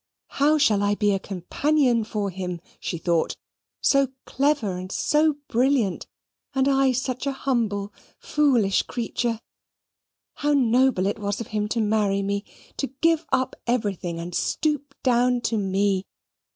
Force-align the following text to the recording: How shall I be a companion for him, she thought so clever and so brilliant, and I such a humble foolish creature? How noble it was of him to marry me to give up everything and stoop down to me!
How 0.41 0.57
shall 0.57 0.81
I 0.81 0.95
be 0.95 1.11
a 1.11 1.19
companion 1.19 2.03
for 2.03 2.31
him, 2.31 2.59
she 2.79 2.97
thought 2.97 3.35
so 3.81 4.07
clever 4.25 4.75
and 4.75 4.91
so 4.91 5.37
brilliant, 5.47 6.07
and 6.55 6.67
I 6.67 6.91
such 6.91 7.27
a 7.27 7.31
humble 7.31 7.93
foolish 8.17 8.81
creature? 8.81 9.39
How 10.37 10.53
noble 10.53 11.05
it 11.05 11.19
was 11.19 11.39
of 11.39 11.49
him 11.49 11.67
to 11.67 11.81
marry 11.81 12.23
me 12.23 12.43
to 12.77 12.87
give 13.01 13.27
up 13.31 13.55
everything 13.67 14.19
and 14.19 14.33
stoop 14.33 14.95
down 15.03 15.39
to 15.41 15.57
me! 15.59 16.05